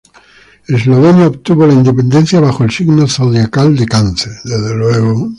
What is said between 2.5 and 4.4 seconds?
el signo zodiacal de Cáncer.